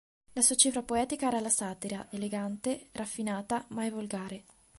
La 0.33 0.41
sua 0.41 0.55
cifra 0.55 0.81
poetica 0.81 1.27
era 1.27 1.39
la 1.39 1.49
satira, 1.51 2.07
elegante, 2.09 2.89
raffinata, 2.93 3.65
mai 3.69 3.91
volgare. 3.91 4.45